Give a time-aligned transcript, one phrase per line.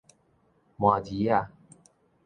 [0.79, 1.49] 麻兒仔